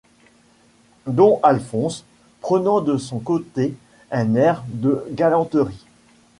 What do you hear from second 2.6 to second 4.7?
de son côté un air